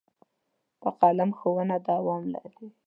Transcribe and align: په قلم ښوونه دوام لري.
په 0.81 0.89
قلم 0.99 1.29
ښوونه 1.37 1.75
دوام 1.87 2.23
لري. 2.35 2.67